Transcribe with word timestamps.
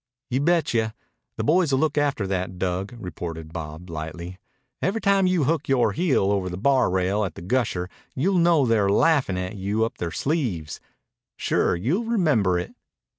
"Y'betcha! 0.31 0.95
The 1.35 1.43
boys'll 1.43 1.77
look 1.77 1.95
after 1.95 2.25
that, 2.25 2.57
Dug," 2.57 2.95
retorted 2.97 3.53
Bob 3.53 3.87
lightly. 3.87 4.39
"Every 4.81 4.99
time 4.99 5.27
you 5.27 5.43
hook 5.43 5.69
yore 5.69 5.91
heel 5.91 6.31
over 6.31 6.49
the 6.49 6.57
bar 6.57 6.89
rail 6.89 7.23
at 7.23 7.35
the 7.35 7.43
Gusher, 7.43 7.87
you'll 8.15 8.39
know 8.39 8.65
they're 8.65 8.89
laughin' 8.89 9.37
at 9.37 9.57
you 9.57 9.85
up 9.85 9.99
their 9.99 10.09
sleeves. 10.09 10.79
Sure, 11.37 11.75
you'll 11.75 12.05
remember 12.05 12.57
it." 12.57 12.73